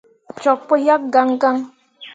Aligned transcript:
Cok 0.41 0.59
pu 0.67 0.75
yak 0.85 1.01
gãn 1.13 1.29
gãn. 1.41 1.57